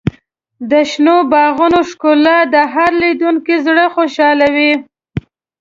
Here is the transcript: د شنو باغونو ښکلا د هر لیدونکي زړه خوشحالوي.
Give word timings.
د 0.71 0.71
شنو 0.89 1.15
باغونو 1.31 1.79
ښکلا 1.89 2.37
د 2.53 2.55
هر 2.73 2.91
لیدونکي 3.03 3.55
زړه 3.65 3.85
خوشحالوي. 3.95 4.73